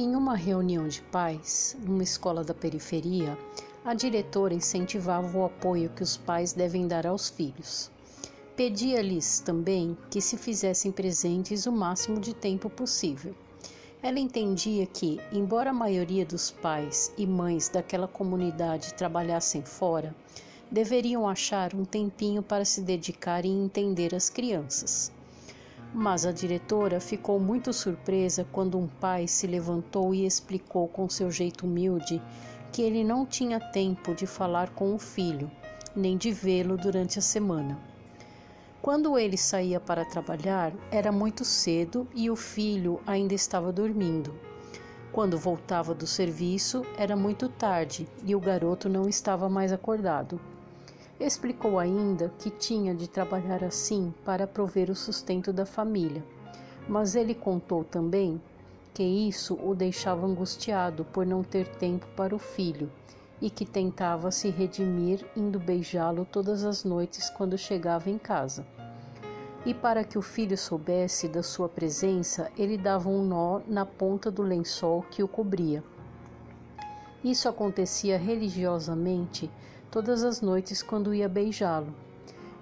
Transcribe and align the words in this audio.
Em 0.00 0.14
uma 0.14 0.36
reunião 0.36 0.86
de 0.86 1.02
pais, 1.02 1.76
numa 1.82 2.04
escola 2.04 2.44
da 2.44 2.54
periferia, 2.54 3.36
a 3.84 3.94
diretora 3.94 4.54
incentivava 4.54 5.36
o 5.36 5.44
apoio 5.44 5.90
que 5.90 6.04
os 6.04 6.16
pais 6.16 6.52
devem 6.52 6.86
dar 6.86 7.04
aos 7.04 7.28
filhos. 7.28 7.90
Pedia-lhes 8.54 9.40
também 9.40 9.98
que 10.08 10.20
se 10.20 10.36
fizessem 10.36 10.92
presentes 10.92 11.66
o 11.66 11.72
máximo 11.72 12.20
de 12.20 12.32
tempo 12.32 12.70
possível. 12.70 13.34
Ela 14.00 14.20
entendia 14.20 14.86
que, 14.86 15.20
embora 15.32 15.70
a 15.70 15.74
maioria 15.74 16.24
dos 16.24 16.48
pais 16.48 17.12
e 17.18 17.26
mães 17.26 17.68
daquela 17.68 18.06
comunidade 18.06 18.94
trabalhassem 18.94 19.62
fora, 19.62 20.14
deveriam 20.70 21.28
achar 21.28 21.74
um 21.74 21.84
tempinho 21.84 22.40
para 22.40 22.64
se 22.64 22.82
dedicar 22.82 23.44
e 23.44 23.48
entender 23.48 24.14
as 24.14 24.30
crianças. 24.30 25.10
Mas 25.92 26.26
a 26.26 26.32
diretora 26.32 27.00
ficou 27.00 27.40
muito 27.40 27.72
surpresa 27.72 28.46
quando 28.52 28.78
um 28.78 28.86
pai 28.86 29.26
se 29.26 29.46
levantou 29.46 30.14
e 30.14 30.26
explicou 30.26 30.86
com 30.86 31.08
seu 31.08 31.30
jeito 31.30 31.66
humilde 31.66 32.22
que 32.70 32.82
ele 32.82 33.02
não 33.02 33.24
tinha 33.24 33.58
tempo 33.58 34.14
de 34.14 34.26
falar 34.26 34.70
com 34.70 34.94
o 34.94 34.98
filho, 34.98 35.50
nem 35.96 36.16
de 36.16 36.30
vê-lo 36.30 36.76
durante 36.76 37.18
a 37.18 37.22
semana. 37.22 37.78
Quando 38.82 39.18
ele 39.18 39.36
saía 39.36 39.80
para 39.80 40.04
trabalhar, 40.04 40.72
era 40.90 41.10
muito 41.10 41.44
cedo 41.44 42.06
e 42.14 42.30
o 42.30 42.36
filho 42.36 43.00
ainda 43.06 43.34
estava 43.34 43.72
dormindo. 43.72 44.34
Quando 45.10 45.38
voltava 45.38 45.94
do 45.94 46.06
serviço, 46.06 46.84
era 46.96 47.16
muito 47.16 47.48
tarde 47.48 48.06
e 48.24 48.36
o 48.36 48.40
garoto 48.40 48.88
não 48.88 49.08
estava 49.08 49.48
mais 49.48 49.72
acordado. 49.72 50.38
Explicou 51.20 51.80
ainda 51.80 52.32
que 52.38 52.48
tinha 52.48 52.94
de 52.94 53.08
trabalhar 53.08 53.64
assim 53.64 54.14
para 54.24 54.46
prover 54.46 54.88
o 54.88 54.94
sustento 54.94 55.52
da 55.52 55.66
família, 55.66 56.24
mas 56.88 57.16
ele 57.16 57.34
contou 57.34 57.82
também 57.82 58.40
que 58.94 59.02
isso 59.02 59.58
o 59.60 59.74
deixava 59.74 60.24
angustiado 60.24 61.04
por 61.04 61.26
não 61.26 61.42
ter 61.42 61.66
tempo 61.66 62.06
para 62.16 62.34
o 62.34 62.38
filho 62.38 62.88
e 63.42 63.50
que 63.50 63.64
tentava 63.64 64.30
se 64.30 64.48
redimir 64.48 65.24
indo 65.36 65.58
beijá-lo 65.58 66.24
todas 66.24 66.64
as 66.64 66.84
noites 66.84 67.28
quando 67.30 67.58
chegava 67.58 68.08
em 68.08 68.18
casa. 68.18 68.64
E 69.66 69.74
para 69.74 70.04
que 70.04 70.18
o 70.18 70.22
filho 70.22 70.56
soubesse 70.56 71.26
da 71.26 71.42
sua 71.42 71.68
presença, 71.68 72.50
ele 72.56 72.78
dava 72.78 73.08
um 73.08 73.24
nó 73.24 73.60
na 73.66 73.84
ponta 73.84 74.30
do 74.30 74.42
lençol 74.42 75.04
que 75.10 75.22
o 75.22 75.28
cobria. 75.28 75.82
Isso 77.24 77.48
acontecia 77.48 78.16
religiosamente 78.16 79.50
todas 79.90 80.22
as 80.22 80.40
noites 80.40 80.82
quando 80.82 81.14
ia 81.14 81.28
beijá-lo. 81.28 81.94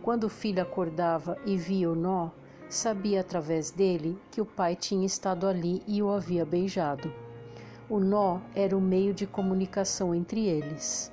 Quando 0.02 0.24
o 0.24 0.28
filho 0.30 0.62
acordava 0.62 1.36
e 1.44 1.56
via 1.56 1.90
o 1.90 1.94
nó, 1.94 2.30
sabia 2.68 3.20
através 3.20 3.70
dele 3.70 4.18
que 4.30 4.40
o 4.40 4.46
pai 4.46 4.76
tinha 4.76 5.06
estado 5.06 5.46
ali 5.46 5.82
e 5.86 6.02
o 6.02 6.10
havia 6.10 6.44
beijado. 6.44 7.12
O 7.88 7.98
nó 7.98 8.40
era 8.54 8.76
o 8.76 8.80
meio 8.80 9.14
de 9.14 9.26
comunicação 9.26 10.14
entre 10.14 10.46
eles. 10.46 11.12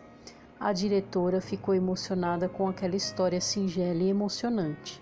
A 0.59 0.71
diretora 0.71 1.41
ficou 1.41 1.75
emocionada 1.75 2.47
com 2.47 2.67
aquela 2.67 2.95
história 2.95 3.41
singela 3.41 4.01
e 4.01 4.09
emocionante. 4.09 5.01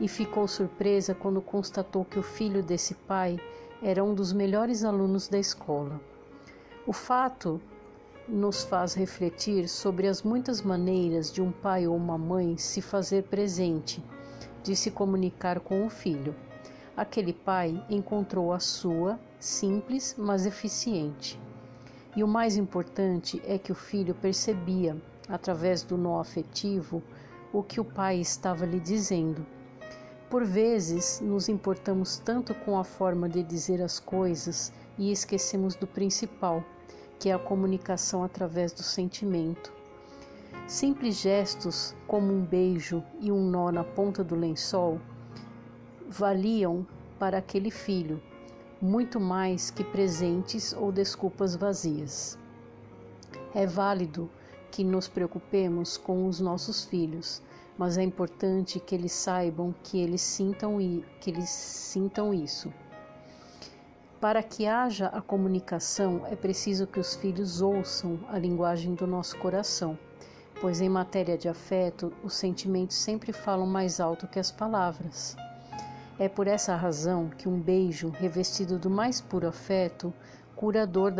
E 0.00 0.08
ficou 0.08 0.46
surpresa 0.46 1.14
quando 1.14 1.40
constatou 1.40 2.04
que 2.04 2.18
o 2.18 2.22
filho 2.22 2.62
desse 2.62 2.94
pai 2.94 3.38
era 3.82 4.02
um 4.02 4.14
dos 4.14 4.32
melhores 4.32 4.84
alunos 4.84 5.28
da 5.28 5.38
escola. 5.38 6.00
O 6.86 6.92
fato 6.92 7.60
nos 8.28 8.62
faz 8.62 8.94
refletir 8.94 9.68
sobre 9.68 10.06
as 10.06 10.22
muitas 10.22 10.62
maneiras 10.62 11.32
de 11.32 11.42
um 11.42 11.50
pai 11.50 11.86
ou 11.86 11.96
uma 11.96 12.16
mãe 12.16 12.56
se 12.56 12.80
fazer 12.80 13.24
presente, 13.24 14.02
de 14.62 14.76
se 14.76 14.90
comunicar 14.90 15.60
com 15.60 15.84
o 15.84 15.90
filho. 15.90 16.34
Aquele 16.96 17.32
pai 17.32 17.84
encontrou 17.90 18.52
a 18.52 18.60
sua, 18.60 19.18
simples, 19.40 20.14
mas 20.16 20.46
eficiente. 20.46 21.40
E 22.14 22.22
o 22.22 22.28
mais 22.28 22.56
importante 22.56 23.42
é 23.44 23.58
que 23.58 23.72
o 23.72 23.74
filho 23.74 24.14
percebia, 24.14 24.96
através 25.28 25.82
do 25.82 25.96
nó 25.96 26.20
afetivo, 26.20 27.02
o 27.52 27.62
que 27.62 27.80
o 27.80 27.84
pai 27.84 28.20
estava 28.20 28.64
lhe 28.64 28.78
dizendo. 28.78 29.44
Por 30.30 30.44
vezes, 30.44 31.20
nos 31.20 31.48
importamos 31.48 32.18
tanto 32.18 32.54
com 32.54 32.78
a 32.78 32.84
forma 32.84 33.28
de 33.28 33.42
dizer 33.42 33.82
as 33.82 33.98
coisas 33.98 34.72
e 34.96 35.10
esquecemos 35.10 35.74
do 35.74 35.86
principal 35.86 36.64
que 37.22 37.28
é 37.28 37.32
a 37.34 37.38
comunicação 37.38 38.24
através 38.24 38.72
do 38.72 38.82
sentimento. 38.82 39.72
Simples 40.66 41.20
gestos 41.20 41.94
como 42.04 42.32
um 42.32 42.44
beijo 42.44 43.00
e 43.20 43.30
um 43.30 43.48
nó 43.48 43.70
na 43.70 43.84
ponta 43.84 44.24
do 44.24 44.34
lençol 44.34 45.00
valiam 46.08 46.84
para 47.20 47.38
aquele 47.38 47.70
filho 47.70 48.20
muito 48.80 49.20
mais 49.20 49.70
que 49.70 49.84
presentes 49.84 50.72
ou 50.72 50.90
desculpas 50.90 51.54
vazias. 51.54 52.36
É 53.54 53.68
válido 53.68 54.28
que 54.72 54.82
nos 54.82 55.06
preocupemos 55.06 55.96
com 55.96 56.26
os 56.26 56.40
nossos 56.40 56.84
filhos, 56.84 57.40
mas 57.78 57.98
é 57.98 58.02
importante 58.02 58.80
que 58.80 58.96
eles 58.96 59.12
saibam 59.12 59.72
que 59.84 60.00
eles 60.00 60.22
sintam 60.22 60.80
e 60.80 61.04
que 61.20 61.30
eles 61.30 61.48
sintam 61.48 62.34
isso. 62.34 62.72
Para 64.22 64.40
que 64.40 64.68
haja 64.68 65.08
a 65.08 65.20
comunicação, 65.20 66.24
é 66.30 66.36
preciso 66.36 66.86
que 66.86 67.00
os 67.00 67.16
filhos 67.16 67.60
ouçam 67.60 68.20
a 68.28 68.38
linguagem 68.38 68.94
do 68.94 69.04
nosso 69.04 69.36
coração, 69.38 69.98
pois 70.60 70.80
em 70.80 70.88
matéria 70.88 71.36
de 71.36 71.48
afeto, 71.48 72.12
os 72.22 72.34
sentimentos 72.34 72.96
sempre 72.96 73.32
falam 73.32 73.66
mais 73.66 73.98
alto 73.98 74.28
que 74.28 74.38
as 74.38 74.52
palavras. 74.52 75.36
É 76.20 76.28
por 76.28 76.46
essa 76.46 76.76
razão 76.76 77.30
que 77.30 77.48
um 77.48 77.58
beijo 77.58 78.10
revestido 78.10 78.78
do 78.78 78.88
mais 78.88 79.20
puro 79.20 79.48
afeto 79.48 80.14
cura 80.54 80.84
a 80.84 80.86
dor 80.86 81.12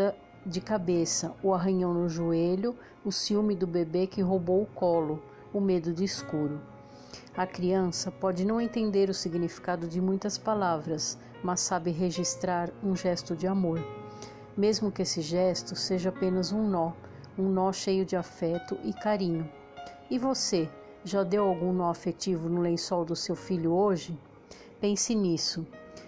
de 0.45 0.61
cabeça, 0.61 1.33
o 1.43 1.53
arranhão 1.53 1.93
no 1.93 2.07
joelho, 2.07 2.73
o 3.03 3.11
ciúme 3.11 3.53
do 3.53 3.67
bebê 3.67 4.07
que 4.07 4.21
roubou 4.21 4.61
o 4.61 4.67
colo, 4.67 5.21
o 5.53 5.59
medo 5.59 5.91
de 5.91 6.05
escuro. 6.05 6.61
A 7.35 7.45
criança 7.45 8.09
pode 8.09 8.45
não 8.45 8.61
entender 8.61 9.09
o 9.09 9.13
significado 9.13 9.89
de 9.89 9.99
muitas 9.99 10.37
palavras, 10.37 11.19
mas 11.43 11.59
sabe 11.59 11.91
registrar 11.91 12.71
um 12.83 12.95
gesto 12.95 13.35
de 13.35 13.45
amor, 13.45 13.79
mesmo 14.55 14.91
que 14.91 15.01
esse 15.01 15.21
gesto 15.21 15.75
seja 15.75 16.09
apenas 16.09 16.51
um 16.51 16.67
nó, 16.67 16.93
um 17.37 17.49
nó 17.49 17.71
cheio 17.73 18.05
de 18.05 18.15
afeto 18.15 18.77
e 18.83 18.93
carinho. 18.93 19.49
E 20.09 20.17
você, 20.17 20.69
já 21.03 21.23
deu 21.23 21.43
algum 21.43 21.73
nó 21.73 21.89
afetivo 21.89 22.47
no 22.47 22.61
lençol 22.61 23.03
do 23.03 23.15
seu 23.15 23.35
filho 23.35 23.73
hoje? 23.73 24.17
Pense 24.79 25.13
nisso. 25.13 25.67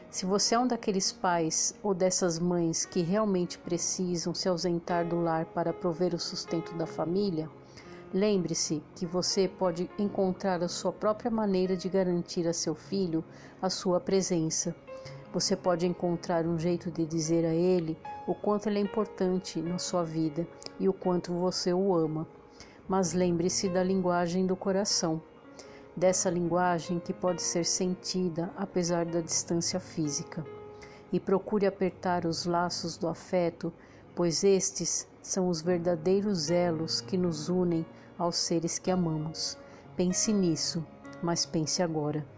Se 0.10 0.26
você 0.26 0.56
é 0.56 0.60
um 0.60 0.68
daqueles 0.68 1.12
pais 1.12 1.76
ou 1.84 1.94
dessas 1.94 2.40
mães 2.40 2.86
que 2.86 3.02
realmente 3.02 3.58
precisam 3.58 4.34
se 4.34 4.48
ausentar 4.48 5.06
do 5.06 5.22
lar 5.22 5.46
para 5.46 5.74
prover 5.74 6.16
o 6.16 6.20
sustento 6.20 6.74
da 6.76 6.86
família, 6.86 7.50
Lembre-se 8.16 8.82
que 8.96 9.06
você 9.06 9.46
pode 9.46 9.90
encontrar 10.00 10.64
a 10.64 10.70
sua 10.70 10.94
própria 10.94 11.30
maneira 11.30 11.76
de 11.76 11.90
garantir 11.90 12.48
a 12.48 12.54
seu 12.54 12.74
filho 12.74 13.22
a 13.62 13.70
sua 13.70 14.00
presença. 14.00 14.74
Você 15.36 15.54
pode 15.54 15.86
encontrar 15.86 16.46
um 16.46 16.58
jeito 16.58 16.90
de 16.90 17.06
dizer 17.06 17.44
a 17.46 17.54
ele 17.54 17.98
o 18.26 18.34
quanto 18.34 18.70
ele 18.70 18.80
é 18.80 18.82
importante 18.82 19.62
na 19.62 19.78
sua 19.78 20.02
vida 20.02 20.48
e 20.80 20.88
o 20.88 20.94
quanto 20.94 21.34
você 21.34 21.74
o 21.74 21.94
ama. 21.94 22.26
Mas 22.88 23.12
lembre-se 23.12 23.68
da 23.68 23.84
linguagem 23.84 24.46
do 24.46 24.56
coração, 24.56 25.22
dessa 25.94 26.30
linguagem 26.30 27.02
que 27.02 27.12
pode 27.12 27.42
ser 27.42 27.66
sentida 27.66 28.50
apesar 28.56 29.04
da 29.04 29.20
distância 29.20 29.78
física. 29.78 30.42
E 31.12 31.20
procure 31.20 31.66
apertar 31.66 32.26
os 32.26 32.46
laços 32.46 32.96
do 32.96 33.06
afeto, 33.06 33.74
pois 34.16 34.42
estes 34.42 35.06
são 35.22 35.50
os 35.50 35.62
verdadeiros 35.62 36.50
elos 36.50 37.02
que 37.02 37.18
nos 37.18 37.50
unem 37.50 37.86
aos 38.18 38.38
seres 38.38 38.80
que 38.80 38.90
amamos. 38.90 39.58
Pense 39.98 40.32
nisso, 40.32 40.82
mas 41.22 41.46
pense 41.46 41.84
agora. 41.84 42.35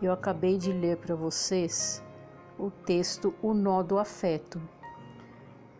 Eu 0.00 0.12
acabei 0.12 0.56
de 0.56 0.72
ler 0.72 0.96
para 0.96 1.14
vocês 1.14 2.02
o 2.58 2.70
texto 2.70 3.34
O 3.42 3.52
Nó 3.52 3.82
do 3.82 3.98
Afeto. 3.98 4.60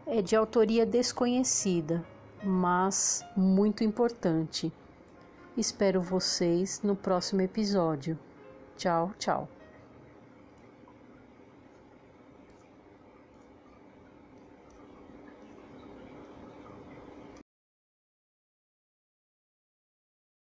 É 0.06 0.20
de 0.20 0.35
autoria 0.35 0.85
desconhecida, 0.85 2.05
mas 2.43 3.25
muito 3.37 3.85
importante. 3.85 4.73
Espero 5.56 6.00
vocês 6.00 6.81
no 6.82 6.97
próximo 6.97 7.43
episódio. 7.43 8.19
Tchau, 8.76 9.12
tchau. 9.19 9.49